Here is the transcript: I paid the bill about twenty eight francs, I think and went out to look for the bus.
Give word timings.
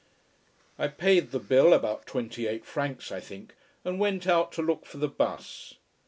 I 0.79 0.87
paid 0.87 1.29
the 1.29 1.37
bill 1.37 1.73
about 1.73 2.07
twenty 2.07 2.47
eight 2.47 2.65
francs, 2.65 3.11
I 3.11 3.19
think 3.19 3.53
and 3.85 3.99
went 3.99 4.25
out 4.25 4.51
to 4.53 4.63
look 4.63 4.83
for 4.87 4.97
the 4.97 5.07
bus. 5.07 5.75